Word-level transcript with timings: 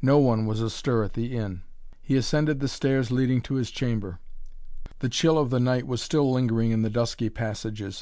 No 0.00 0.16
one 0.16 0.46
was 0.46 0.62
astir 0.62 1.02
at 1.02 1.12
the 1.12 1.36
inn. 1.36 1.60
He 2.00 2.16
ascended 2.16 2.58
the 2.60 2.68
stairs 2.68 3.10
leading 3.10 3.42
to 3.42 3.56
his 3.56 3.70
chamber. 3.70 4.18
The 5.00 5.10
chill 5.10 5.36
of 5.36 5.50
the 5.50 5.60
night 5.60 5.86
was 5.86 6.00
still 6.00 6.32
lingering 6.32 6.70
in 6.70 6.80
the 6.80 6.88
dusky 6.88 7.28
passages. 7.28 8.00